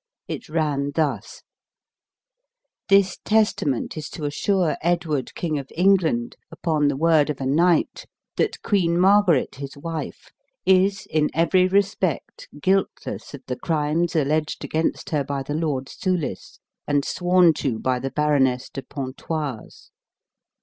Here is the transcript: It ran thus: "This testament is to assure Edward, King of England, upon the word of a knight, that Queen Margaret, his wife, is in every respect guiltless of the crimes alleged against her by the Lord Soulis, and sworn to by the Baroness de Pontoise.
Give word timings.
It 0.27 0.49
ran 0.49 0.93
thus: 0.95 1.43
"This 2.89 3.19
testament 3.23 3.95
is 3.95 4.09
to 4.09 4.25
assure 4.25 4.75
Edward, 4.81 5.35
King 5.35 5.59
of 5.59 5.69
England, 5.75 6.37
upon 6.51 6.87
the 6.87 6.97
word 6.97 7.29
of 7.29 7.39
a 7.39 7.45
knight, 7.45 8.07
that 8.35 8.63
Queen 8.63 8.99
Margaret, 8.99 9.57
his 9.57 9.77
wife, 9.77 10.31
is 10.65 11.05
in 11.11 11.29
every 11.35 11.67
respect 11.67 12.47
guiltless 12.59 13.35
of 13.35 13.43
the 13.45 13.55
crimes 13.59 14.15
alleged 14.15 14.63
against 14.65 15.11
her 15.11 15.23
by 15.23 15.43
the 15.43 15.53
Lord 15.53 15.87
Soulis, 15.87 16.57
and 16.87 17.05
sworn 17.05 17.53
to 17.61 17.77
by 17.77 17.99
the 17.99 18.09
Baroness 18.09 18.71
de 18.71 18.81
Pontoise. 18.81 19.91